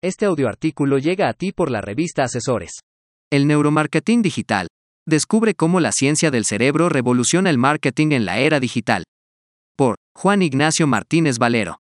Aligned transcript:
Este 0.00 0.26
audioartículo 0.26 0.98
llega 0.98 1.28
a 1.28 1.32
ti 1.32 1.50
por 1.50 1.72
la 1.72 1.80
revista 1.80 2.22
Asesores. 2.22 2.82
El 3.32 3.48
neuromarketing 3.48 4.22
digital. 4.22 4.68
Descubre 5.04 5.54
cómo 5.54 5.80
la 5.80 5.90
ciencia 5.90 6.30
del 6.30 6.44
cerebro 6.44 6.88
revoluciona 6.88 7.50
el 7.50 7.58
marketing 7.58 8.12
en 8.12 8.24
la 8.24 8.38
era 8.38 8.60
digital. 8.60 9.02
Por 9.76 9.96
Juan 10.16 10.42
Ignacio 10.42 10.86
Martínez 10.86 11.38
Valero. 11.38 11.80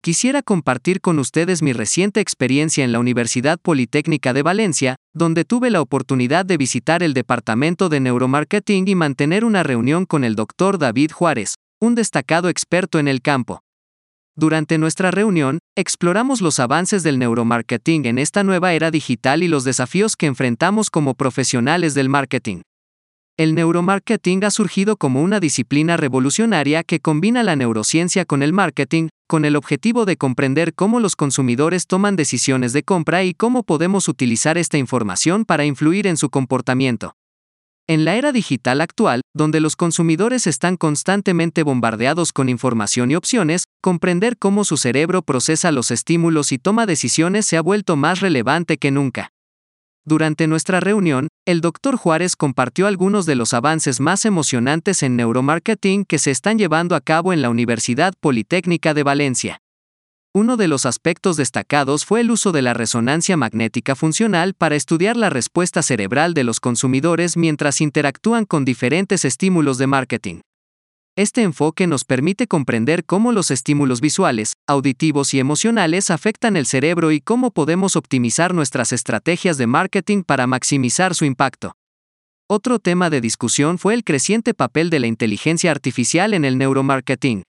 Quisiera 0.00 0.42
compartir 0.42 1.00
con 1.00 1.18
ustedes 1.18 1.60
mi 1.60 1.72
reciente 1.72 2.20
experiencia 2.20 2.84
en 2.84 2.92
la 2.92 3.00
Universidad 3.00 3.58
Politécnica 3.60 4.32
de 4.32 4.42
Valencia, 4.42 4.96
donde 5.12 5.44
tuve 5.44 5.70
la 5.70 5.80
oportunidad 5.80 6.46
de 6.46 6.56
visitar 6.56 7.02
el 7.02 7.14
departamento 7.14 7.88
de 7.88 7.98
neuromarketing 7.98 8.86
y 8.86 8.94
mantener 8.94 9.44
una 9.44 9.64
reunión 9.64 10.06
con 10.06 10.22
el 10.22 10.36
doctor 10.36 10.78
David 10.78 11.10
Juárez, 11.10 11.56
un 11.80 11.96
destacado 11.96 12.48
experto 12.48 13.00
en 13.00 13.08
el 13.08 13.20
campo. 13.20 13.60
Durante 14.40 14.78
nuestra 14.78 15.10
reunión, 15.10 15.58
exploramos 15.76 16.40
los 16.40 16.60
avances 16.60 17.02
del 17.02 17.18
neuromarketing 17.18 18.06
en 18.06 18.18
esta 18.18 18.42
nueva 18.42 18.72
era 18.72 18.90
digital 18.90 19.42
y 19.42 19.48
los 19.48 19.64
desafíos 19.64 20.16
que 20.16 20.24
enfrentamos 20.24 20.88
como 20.88 21.12
profesionales 21.12 21.92
del 21.92 22.08
marketing. 22.08 22.62
El 23.36 23.54
neuromarketing 23.54 24.42
ha 24.44 24.50
surgido 24.50 24.96
como 24.96 25.20
una 25.20 25.40
disciplina 25.40 25.98
revolucionaria 25.98 26.84
que 26.84 27.00
combina 27.00 27.42
la 27.42 27.54
neurociencia 27.54 28.24
con 28.24 28.42
el 28.42 28.54
marketing, 28.54 29.08
con 29.28 29.44
el 29.44 29.56
objetivo 29.56 30.06
de 30.06 30.16
comprender 30.16 30.72
cómo 30.72 31.00
los 31.00 31.16
consumidores 31.16 31.86
toman 31.86 32.16
decisiones 32.16 32.72
de 32.72 32.82
compra 32.82 33.22
y 33.24 33.34
cómo 33.34 33.62
podemos 33.62 34.08
utilizar 34.08 34.56
esta 34.56 34.78
información 34.78 35.44
para 35.44 35.66
influir 35.66 36.06
en 36.06 36.16
su 36.16 36.30
comportamiento. 36.30 37.12
En 37.90 38.04
la 38.04 38.14
era 38.14 38.30
digital 38.30 38.82
actual, 38.82 39.22
donde 39.34 39.58
los 39.58 39.74
consumidores 39.74 40.46
están 40.46 40.76
constantemente 40.76 41.64
bombardeados 41.64 42.32
con 42.32 42.48
información 42.48 43.10
y 43.10 43.16
opciones, 43.16 43.64
comprender 43.82 44.38
cómo 44.38 44.62
su 44.62 44.76
cerebro 44.76 45.22
procesa 45.22 45.72
los 45.72 45.90
estímulos 45.90 46.52
y 46.52 46.58
toma 46.58 46.86
decisiones 46.86 47.46
se 47.46 47.56
ha 47.56 47.60
vuelto 47.62 47.96
más 47.96 48.20
relevante 48.20 48.78
que 48.78 48.92
nunca. 48.92 49.32
Durante 50.04 50.46
nuestra 50.46 50.78
reunión, 50.78 51.26
el 51.46 51.60
Dr. 51.60 51.96
Juárez 51.96 52.36
compartió 52.36 52.86
algunos 52.86 53.26
de 53.26 53.34
los 53.34 53.54
avances 53.54 53.98
más 53.98 54.24
emocionantes 54.24 55.02
en 55.02 55.16
neuromarketing 55.16 56.04
que 56.04 56.20
se 56.20 56.30
están 56.30 56.58
llevando 56.58 56.94
a 56.94 57.00
cabo 57.00 57.32
en 57.32 57.42
la 57.42 57.50
Universidad 57.50 58.14
Politécnica 58.20 58.94
de 58.94 59.02
Valencia. 59.02 59.62
Uno 60.32 60.56
de 60.56 60.68
los 60.68 60.86
aspectos 60.86 61.36
destacados 61.36 62.04
fue 62.04 62.20
el 62.20 62.30
uso 62.30 62.52
de 62.52 62.62
la 62.62 62.72
resonancia 62.72 63.36
magnética 63.36 63.96
funcional 63.96 64.54
para 64.54 64.76
estudiar 64.76 65.16
la 65.16 65.28
respuesta 65.28 65.82
cerebral 65.82 66.34
de 66.34 66.44
los 66.44 66.60
consumidores 66.60 67.36
mientras 67.36 67.80
interactúan 67.80 68.44
con 68.44 68.64
diferentes 68.64 69.24
estímulos 69.24 69.76
de 69.76 69.88
marketing. 69.88 70.40
Este 71.16 71.42
enfoque 71.42 71.88
nos 71.88 72.04
permite 72.04 72.46
comprender 72.46 73.04
cómo 73.04 73.32
los 73.32 73.50
estímulos 73.50 74.00
visuales, 74.00 74.52
auditivos 74.68 75.34
y 75.34 75.40
emocionales 75.40 76.10
afectan 76.10 76.56
el 76.56 76.66
cerebro 76.66 77.10
y 77.10 77.20
cómo 77.20 77.50
podemos 77.50 77.96
optimizar 77.96 78.54
nuestras 78.54 78.92
estrategias 78.92 79.58
de 79.58 79.66
marketing 79.66 80.22
para 80.22 80.46
maximizar 80.46 81.16
su 81.16 81.24
impacto. 81.24 81.72
Otro 82.48 82.78
tema 82.78 83.10
de 83.10 83.20
discusión 83.20 83.78
fue 83.78 83.94
el 83.94 84.04
creciente 84.04 84.54
papel 84.54 84.90
de 84.90 85.00
la 85.00 85.08
inteligencia 85.08 85.72
artificial 85.72 86.34
en 86.34 86.44
el 86.44 86.56
neuromarketing. 86.56 87.42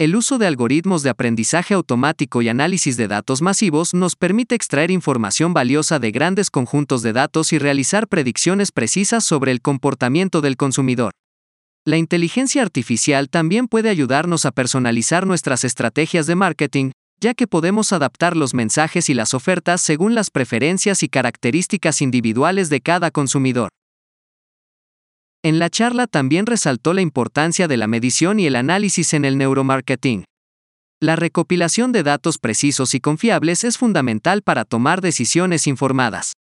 El 0.00 0.16
uso 0.16 0.38
de 0.38 0.46
algoritmos 0.46 1.02
de 1.02 1.10
aprendizaje 1.10 1.74
automático 1.74 2.40
y 2.40 2.48
análisis 2.48 2.96
de 2.96 3.06
datos 3.06 3.42
masivos 3.42 3.92
nos 3.92 4.16
permite 4.16 4.54
extraer 4.54 4.90
información 4.90 5.52
valiosa 5.52 5.98
de 5.98 6.10
grandes 6.10 6.48
conjuntos 6.48 7.02
de 7.02 7.12
datos 7.12 7.52
y 7.52 7.58
realizar 7.58 8.08
predicciones 8.08 8.72
precisas 8.72 9.24
sobre 9.24 9.52
el 9.52 9.60
comportamiento 9.60 10.40
del 10.40 10.56
consumidor. 10.56 11.12
La 11.84 11.98
inteligencia 11.98 12.62
artificial 12.62 13.28
también 13.28 13.68
puede 13.68 13.90
ayudarnos 13.90 14.46
a 14.46 14.52
personalizar 14.52 15.26
nuestras 15.26 15.64
estrategias 15.64 16.26
de 16.26 16.34
marketing, 16.34 16.92
ya 17.20 17.34
que 17.34 17.46
podemos 17.46 17.92
adaptar 17.92 18.38
los 18.38 18.54
mensajes 18.54 19.10
y 19.10 19.12
las 19.12 19.34
ofertas 19.34 19.82
según 19.82 20.14
las 20.14 20.30
preferencias 20.30 21.02
y 21.02 21.10
características 21.10 22.00
individuales 22.00 22.70
de 22.70 22.80
cada 22.80 23.10
consumidor. 23.10 23.68
En 25.42 25.58
la 25.58 25.70
charla 25.70 26.06
también 26.06 26.44
resaltó 26.44 26.92
la 26.92 27.00
importancia 27.00 27.66
de 27.66 27.78
la 27.78 27.86
medición 27.86 28.38
y 28.38 28.46
el 28.46 28.56
análisis 28.56 29.14
en 29.14 29.24
el 29.24 29.38
neuromarketing. 29.38 30.24
La 31.00 31.16
recopilación 31.16 31.92
de 31.92 32.02
datos 32.02 32.36
precisos 32.36 32.94
y 32.94 33.00
confiables 33.00 33.64
es 33.64 33.78
fundamental 33.78 34.42
para 34.42 34.66
tomar 34.66 35.00
decisiones 35.00 35.66
informadas. 35.66 36.34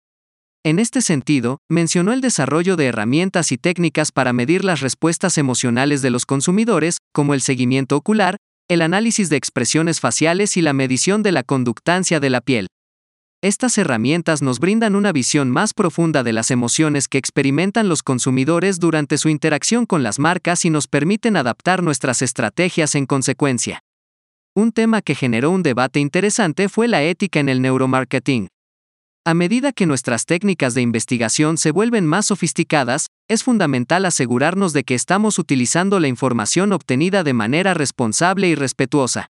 En 0.64 0.78
este 0.78 1.02
sentido, 1.02 1.58
mencionó 1.68 2.14
el 2.14 2.22
desarrollo 2.22 2.76
de 2.76 2.86
herramientas 2.86 3.52
y 3.52 3.58
técnicas 3.58 4.12
para 4.12 4.32
medir 4.32 4.64
las 4.64 4.80
respuestas 4.80 5.36
emocionales 5.36 6.00
de 6.00 6.08
los 6.08 6.24
consumidores, 6.24 6.96
como 7.12 7.34
el 7.34 7.42
seguimiento 7.42 7.96
ocular, 7.96 8.38
el 8.68 8.80
análisis 8.80 9.28
de 9.28 9.36
expresiones 9.36 10.00
faciales 10.00 10.56
y 10.56 10.62
la 10.62 10.72
medición 10.72 11.22
de 11.22 11.32
la 11.32 11.42
conductancia 11.42 12.18
de 12.18 12.30
la 12.30 12.40
piel. 12.40 12.66
Estas 13.42 13.76
herramientas 13.76 14.41
nos 14.41 14.58
brindan 14.58 14.97
una 14.97 15.12
visión 15.12 15.50
más 15.50 15.74
profunda 15.74 16.22
de 16.22 16.32
las 16.32 16.50
emociones 16.50 17.06
que 17.06 17.19
experimentan 17.19 17.88
los 17.88 18.02
consumidores 18.02 18.80
durante 18.80 19.19
su 19.19 19.28
interacción 19.28 19.84
con 19.84 20.02
las 20.02 20.19
marcas 20.19 20.64
y 20.64 20.70
nos 20.70 20.88
permiten 20.88 21.36
adaptar 21.36 21.82
nuestras 21.82 22.22
estrategias 22.22 22.94
en 22.94 23.04
consecuencia. 23.04 23.80
Un 24.54 24.72
tema 24.72 25.02
que 25.02 25.14
generó 25.14 25.50
un 25.50 25.62
debate 25.62 26.00
interesante 26.00 26.70
fue 26.70 26.88
la 26.88 27.02
ética 27.02 27.38
en 27.38 27.50
el 27.50 27.60
neuromarketing. 27.60 28.48
A 29.26 29.34
medida 29.34 29.72
que 29.72 29.84
nuestras 29.84 30.24
técnicas 30.24 30.72
de 30.72 30.80
investigación 30.80 31.58
se 31.58 31.72
vuelven 31.72 32.06
más 32.06 32.26
sofisticadas, 32.26 33.08
es 33.28 33.42
fundamental 33.42 34.06
asegurarnos 34.06 34.72
de 34.72 34.84
que 34.84 34.94
estamos 34.94 35.38
utilizando 35.38 36.00
la 36.00 36.08
información 36.08 36.72
obtenida 36.72 37.22
de 37.22 37.34
manera 37.34 37.74
responsable 37.74 38.48
y 38.48 38.54
respetuosa. 38.54 39.28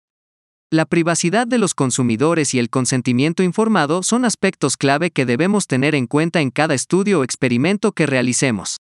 La 0.73 0.85
privacidad 0.85 1.45
de 1.45 1.59
los 1.59 1.75
consumidores 1.75 2.55
y 2.55 2.57
el 2.57 2.71
consentimiento 2.71 3.43
informado 3.43 4.01
son 4.01 4.25
aspectos 4.25 4.75
clave 4.75 5.11
que 5.11 5.23
debemos 5.23 5.67
tener 5.67 5.93
en 5.93 6.07
cuenta 6.07 6.41
en 6.41 6.49
cada 6.49 6.73
estudio 6.73 7.19
o 7.19 7.23
experimento 7.23 7.91
que 7.91 8.07
realicemos. 8.07 8.77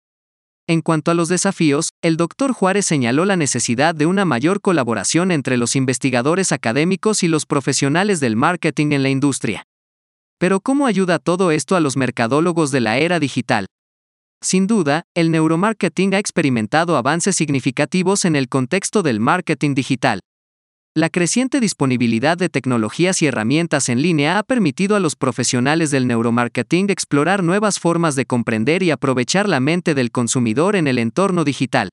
En 0.66 0.82
cuanto 0.82 1.10
a 1.10 1.14
los 1.14 1.30
desafíos, 1.30 1.88
el 2.02 2.18
Dr. 2.18 2.52
Juárez 2.52 2.84
señaló 2.84 3.24
la 3.24 3.36
necesidad 3.36 3.94
de 3.94 4.04
una 4.04 4.26
mayor 4.26 4.60
colaboración 4.60 5.30
entre 5.30 5.56
los 5.56 5.76
investigadores 5.76 6.52
académicos 6.52 7.22
y 7.22 7.28
los 7.28 7.46
profesionales 7.46 8.20
del 8.20 8.36
marketing 8.36 8.92
en 8.92 9.02
la 9.02 9.08
industria. 9.08 9.62
Pero 10.36 10.60
¿cómo 10.60 10.86
ayuda 10.86 11.18
todo 11.18 11.52
esto 11.52 11.74
a 11.74 11.80
los 11.80 11.96
mercadólogos 11.96 12.70
de 12.70 12.80
la 12.82 12.98
era 12.98 13.18
digital? 13.18 13.64
Sin 14.42 14.66
duda, 14.66 15.04
el 15.14 15.30
neuromarketing 15.30 16.12
ha 16.16 16.18
experimentado 16.18 16.98
avances 16.98 17.34
significativos 17.34 18.26
en 18.26 18.36
el 18.36 18.50
contexto 18.50 19.02
del 19.02 19.20
marketing 19.20 19.74
digital. 19.74 20.20
La 20.98 21.10
creciente 21.10 21.60
disponibilidad 21.60 22.36
de 22.36 22.48
tecnologías 22.48 23.22
y 23.22 23.26
herramientas 23.26 23.88
en 23.88 24.02
línea 24.02 24.38
ha 24.38 24.42
permitido 24.42 24.96
a 24.96 25.00
los 25.00 25.14
profesionales 25.14 25.92
del 25.92 26.08
neuromarketing 26.08 26.90
explorar 26.90 27.44
nuevas 27.44 27.78
formas 27.78 28.16
de 28.16 28.26
comprender 28.26 28.82
y 28.82 28.90
aprovechar 28.90 29.48
la 29.48 29.60
mente 29.60 29.94
del 29.94 30.10
consumidor 30.10 30.74
en 30.74 30.88
el 30.88 30.98
entorno 30.98 31.44
digital. 31.44 31.90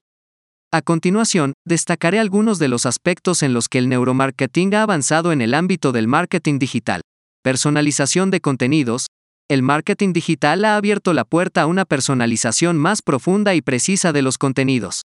A 0.71 0.81
continuación, 0.81 1.53
destacaré 1.65 2.19
algunos 2.19 2.57
de 2.57 2.67
los 2.67 2.87
aspectos 2.87 3.43
en 3.43 3.53
los 3.53 3.69
que 3.69 3.77
el 3.77 3.89
neuromarketing 3.89 4.73
ha 4.73 4.81
avanzado 4.81 5.31
en 5.31 5.41
el 5.41 5.53
ámbito 5.53 5.91
del 5.91 6.07
marketing 6.07 6.57
digital. 6.57 7.01
Personalización 7.43 8.31
de 8.31 8.41
contenidos. 8.41 9.05
El 9.47 9.61
marketing 9.61 10.13
digital 10.13 10.65
ha 10.65 10.77
abierto 10.77 11.13
la 11.13 11.25
puerta 11.25 11.61
a 11.61 11.65
una 11.67 11.85
personalización 11.85 12.77
más 12.77 13.03
profunda 13.03 13.53
y 13.53 13.61
precisa 13.61 14.11
de 14.13 14.23
los 14.23 14.39
contenidos. 14.39 15.03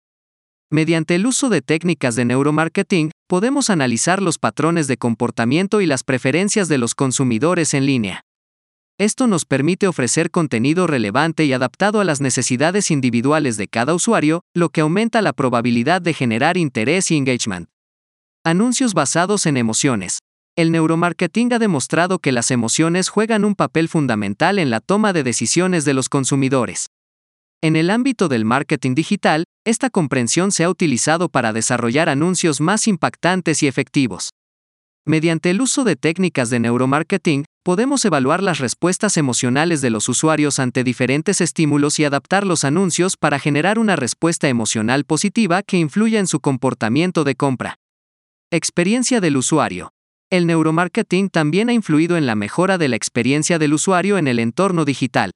Mediante 0.71 1.15
el 1.15 1.25
uso 1.25 1.49
de 1.49 1.63
técnicas 1.63 2.15
de 2.15 2.25
neuromarketing, 2.25 3.09
podemos 3.27 3.71
analizar 3.71 4.21
los 4.21 4.37
patrones 4.37 4.87
de 4.87 4.97
comportamiento 4.97 5.81
y 5.81 5.87
las 5.87 6.03
preferencias 6.03 6.67
de 6.67 6.77
los 6.77 6.93
consumidores 6.93 7.73
en 7.73 7.87
línea. 7.87 8.21
Esto 8.99 9.25
nos 9.25 9.45
permite 9.45 9.87
ofrecer 9.87 10.29
contenido 10.29 10.85
relevante 10.85 11.45
y 11.45 11.53
adaptado 11.53 12.01
a 12.01 12.03
las 12.03 12.21
necesidades 12.21 12.91
individuales 12.91 13.57
de 13.57 13.67
cada 13.67 13.95
usuario, 13.95 14.41
lo 14.53 14.69
que 14.69 14.81
aumenta 14.81 15.23
la 15.23 15.33
probabilidad 15.33 16.03
de 16.03 16.13
generar 16.13 16.55
interés 16.55 17.09
y 17.09 17.17
engagement. 17.17 17.67
Anuncios 18.43 18.93
basados 18.93 19.47
en 19.47 19.57
emociones. 19.57 20.19
El 20.55 20.71
neuromarketing 20.71 21.53
ha 21.53 21.59
demostrado 21.59 22.19
que 22.19 22.31
las 22.31 22.51
emociones 22.51 23.09
juegan 23.09 23.43
un 23.43 23.55
papel 23.55 23.89
fundamental 23.89 24.59
en 24.59 24.69
la 24.69 24.81
toma 24.81 25.13
de 25.13 25.23
decisiones 25.23 25.83
de 25.83 25.95
los 25.95 26.09
consumidores. 26.09 26.87
En 27.61 27.75
el 27.75 27.89
ámbito 27.89 28.29
del 28.29 28.45
marketing 28.45 28.95
digital, 28.95 29.43
esta 29.69 29.89
comprensión 29.89 30.51
se 30.51 30.63
ha 30.63 30.69
utilizado 30.69 31.29
para 31.29 31.53
desarrollar 31.53 32.09
anuncios 32.09 32.59
más 32.59 32.87
impactantes 32.87 33.61
y 33.63 33.67
efectivos. 33.67 34.31
Mediante 35.05 35.51
el 35.51 35.61
uso 35.61 35.83
de 35.83 35.95
técnicas 35.95 36.49
de 36.49 36.59
neuromarketing, 36.59 37.45
podemos 37.63 38.03
evaluar 38.03 38.41
las 38.41 38.59
respuestas 38.59 39.15
emocionales 39.15 39.81
de 39.81 39.91
los 39.91 40.09
usuarios 40.09 40.59
ante 40.59 40.83
diferentes 40.83 41.39
estímulos 41.39 41.99
y 41.99 42.05
adaptar 42.05 42.45
los 42.45 42.63
anuncios 42.63 43.15
para 43.15 43.39
generar 43.39 43.79
una 43.79 43.95
respuesta 43.95 44.49
emocional 44.49 45.05
positiva 45.05 45.61
que 45.63 45.77
influya 45.77 46.19
en 46.19 46.27
su 46.27 46.39
comportamiento 46.39 47.23
de 47.23 47.35
compra. 47.35 47.75
Experiencia 48.51 49.21
del 49.21 49.37
usuario. 49.37 49.91
El 50.31 50.47
neuromarketing 50.47 51.29
también 51.29 51.69
ha 51.69 51.73
influido 51.73 52.17
en 52.17 52.25
la 52.25 52.35
mejora 52.35 52.77
de 52.77 52.87
la 52.87 52.95
experiencia 52.95 53.59
del 53.59 53.73
usuario 53.73 54.17
en 54.17 54.27
el 54.27 54.39
entorno 54.39 54.85
digital. 54.85 55.31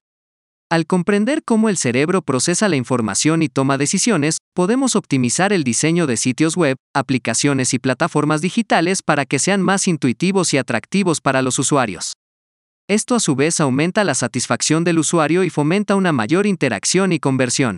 Al 0.74 0.88
comprender 0.88 1.44
cómo 1.44 1.70
el 1.70 1.78
cerebro 1.78 2.24
procesa 2.24 2.68
la 2.68 2.76
información 2.76 3.44
y 3.44 3.48
toma 3.48 3.78
decisiones, 3.78 4.40
podemos 4.56 4.96
optimizar 4.96 5.54
el 5.54 5.64
diseño 5.64 6.08
de 6.08 6.18
sitios 6.18 6.58
web, 6.58 6.78
aplicaciones 6.96 7.76
y 7.76 7.78
plataformas 7.78 8.42
digitales 8.42 9.04
para 9.04 9.28
que 9.28 9.38
sean 9.38 9.62
más 9.62 9.88
intuitivos 9.88 10.52
y 10.52 10.58
atractivos 10.58 11.22
para 11.22 11.44
los 11.44 11.60
usuarios. 11.60 12.14
Esto 12.90 13.14
a 13.14 13.20
su 13.20 13.36
vez 13.36 13.60
aumenta 13.60 14.04
la 14.04 14.16
satisfacción 14.16 14.84
del 14.84 14.98
usuario 14.98 15.44
y 15.44 15.52
fomenta 15.52 15.94
una 15.94 16.12
mayor 16.12 16.48
interacción 16.48 17.12
y 17.12 17.20
conversión. 17.20 17.78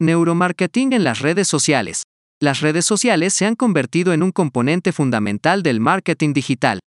Neuromarketing 0.00 0.94
en 0.94 1.04
las 1.04 1.20
redes 1.20 1.46
sociales. 1.46 2.02
Las 2.40 2.62
redes 2.62 2.84
sociales 2.84 3.32
se 3.32 3.46
han 3.46 3.54
convertido 3.54 4.12
en 4.12 4.24
un 4.24 4.32
componente 4.32 4.90
fundamental 4.90 5.62
del 5.62 5.78
marketing 5.78 6.32
digital. 6.32 6.80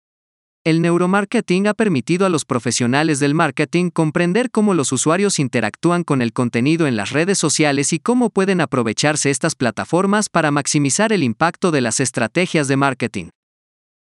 El 0.68 0.82
neuromarketing 0.82 1.66
ha 1.66 1.72
permitido 1.72 2.26
a 2.26 2.28
los 2.28 2.44
profesionales 2.44 3.20
del 3.20 3.32
marketing 3.32 3.88
comprender 3.88 4.50
cómo 4.50 4.74
los 4.74 4.92
usuarios 4.92 5.38
interactúan 5.38 6.04
con 6.04 6.20
el 6.20 6.34
contenido 6.34 6.86
en 6.86 6.94
las 6.94 7.12
redes 7.12 7.38
sociales 7.38 7.94
y 7.94 8.00
cómo 8.00 8.28
pueden 8.28 8.60
aprovecharse 8.60 9.30
estas 9.30 9.54
plataformas 9.54 10.28
para 10.28 10.50
maximizar 10.50 11.10
el 11.14 11.22
impacto 11.22 11.70
de 11.70 11.80
las 11.80 12.00
estrategias 12.00 12.68
de 12.68 12.76
marketing. 12.76 13.28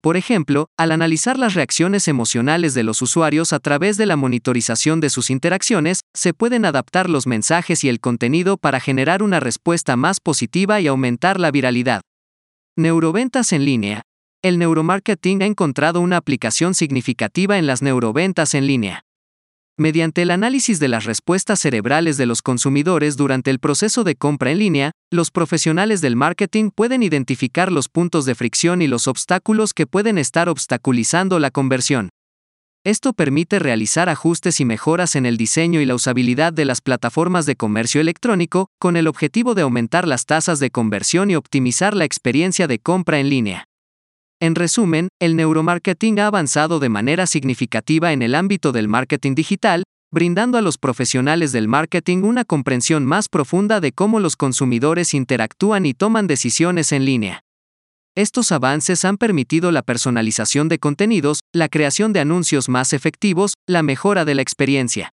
Por 0.01 0.17
ejemplo, 0.17 0.69
al 0.77 0.93
analizar 0.93 1.37
las 1.37 1.55
reacciones 1.55 2.07
emocionales 2.07 2.75
de 2.75 2.85
los 2.85 3.03
usuarios 3.03 3.53
a 3.53 3.59
través 3.59 3.97
de 3.97 4.07
la 4.07 4.15
monitorización 4.15 5.01
de 5.01 5.11
sus 5.11 5.31
interacciones, 5.31 6.03
se 6.15 6.33
pueden 6.33 6.65
adaptar 6.65 7.11
los 7.11 7.27
mensajes 7.27 7.83
y 7.83 7.89
el 7.89 7.99
contenido 7.99 8.57
para 8.57 8.79
generar 8.79 9.25
una 9.25 9.41
respuesta 9.41 9.97
más 9.97 10.21
positiva 10.21 10.81
y 10.81 10.87
aumentar 10.87 11.41
la 11.41 11.51
viralidad. 11.51 12.03
Neuroventas 12.77 13.53
en 13.53 13.65
línea. 13.65 14.03
El 14.45 14.59
neuromarketing 14.59 15.41
ha 15.43 15.47
encontrado 15.47 16.01
una 16.01 16.17
aplicación 16.17 16.75
significativa 16.75 17.59
en 17.59 17.69
las 17.69 17.81
neuroventas 17.81 18.55
en 18.55 18.67
línea. 18.67 19.05
Mediante 19.79 20.23
el 20.23 20.33
análisis 20.33 20.81
de 20.81 20.89
las 20.89 21.05
respuestas 21.05 21.61
cerebrales 21.61 22.17
de 22.17 22.27
los 22.27 22.43
consumidores 22.43 23.17
durante 23.17 23.53
el 23.53 23.61
proceso 23.61 24.03
de 24.03 24.17
compra 24.17 24.51
en 24.51 24.59
línea, 24.59 24.91
los 25.13 25.31
profesionales 25.31 26.01
del 26.01 26.17
marketing 26.17 26.71
pueden 26.75 27.05
identificar 27.05 27.71
los 27.71 27.89
puntos 27.89 28.25
de 28.25 28.35
fricción 28.35 28.83
y 28.83 28.89
los 28.89 29.07
obstáculos 29.07 29.73
que 29.75 29.87
pueden 29.87 30.19
estar 30.19 30.49
obstaculizando 30.49 31.39
la 31.39 31.53
conversión. 31.53 32.09
Esto 32.83 33.13
permite 33.13 33.61
realizar 33.61 34.09
ajustes 34.09 34.59
y 34.59 34.65
mejoras 34.65 35.15
en 35.15 35.25
el 35.25 35.37
diseño 35.37 35.81
y 35.81 35.87
la 35.87 35.95
usabilidad 35.95 36.53
de 36.53 36.65
las 36.65 36.81
plataformas 36.81 37.47
de 37.47 37.55
comercio 37.55 38.01
electrónico, 38.01 38.71
con 38.81 38.97
el 38.97 39.07
objetivo 39.07 39.55
de 39.55 39.63
aumentar 39.63 40.09
las 40.09 40.27
tasas 40.27 40.59
de 40.59 40.71
conversión 40.71 41.31
y 41.31 41.37
optimizar 41.37 41.95
la 41.95 42.05
experiencia 42.05 42.67
de 42.67 42.81
compra 42.81 43.21
en 43.21 43.29
línea. 43.29 43.69
En 44.43 44.57
resumen, 44.57 45.07
el 45.21 45.37
neuromarketing 45.37 46.19
ha 46.19 46.27
avanzado 46.27 46.81
de 46.81 46.89
manera 46.89 47.29
significativa 47.29 48.13
en 48.13 48.23
el 48.23 48.35
ámbito 48.35 48.73
del 48.73 48.89
marketing 48.89 49.37
digital, 49.37 49.85
brindando 50.11 50.59
a 50.59 50.63
los 50.63 50.79
profesionales 50.79 51.53
del 51.53 51.69
marketing 51.69 52.25
una 52.25 52.45
comprensión 52.45 53.07
más 53.07 53.29
profunda 53.29 53.79
de 53.79 53.93
cómo 53.93 54.19
los 54.19 54.35
consumidores 54.35 55.15
interactúan 55.15 55.87
y 55.87 55.95
toman 55.95 56.27
decisiones 56.27 56.91
en 56.91 57.05
línea. 57.05 57.45
Estos 58.17 58.51
avances 58.51 59.05
han 59.05 59.17
permitido 59.17 59.71
la 59.71 59.83
personalización 59.83 60.69
de 60.69 60.81
contenidos, 60.81 61.39
la 61.53 61.69
creación 61.69 62.13
de 62.13 62.19
anuncios 62.19 62.69
más 62.69 62.93
efectivos, 62.95 63.55
la 63.69 63.85
mejora 63.85 64.25
de 64.25 64.35
la 64.35 64.43
experiencia. 64.43 65.13